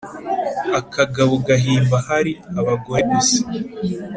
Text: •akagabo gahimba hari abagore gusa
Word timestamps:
•akagabo 0.79 1.33
gahimba 1.47 1.97
hari 2.07 2.31
abagore 2.59 3.01
gusa 3.11 3.39